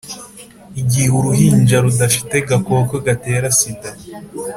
[0.81, 3.89] igihe uruhinja rudafite gakoko gatera sida,